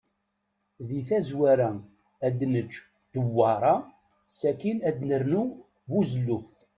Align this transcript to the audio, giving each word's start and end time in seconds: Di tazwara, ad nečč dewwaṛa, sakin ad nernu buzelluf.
Di 0.87 0.99
tazwara, 1.07 1.69
ad 2.25 2.39
nečč 2.53 2.73
dewwaṛa, 3.13 3.75
sakin 4.39 4.77
ad 4.87 4.97
nernu 5.09 5.43
buzelluf. 5.89 6.47